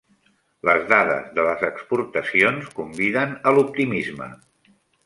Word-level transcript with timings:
Les 0.69 0.85
dades 0.93 1.27
de 1.35 1.45
les 1.49 1.67
exportacions 1.69 2.73
conviden 2.81 3.39
a 3.53 3.57
l'optimisme 3.59 4.33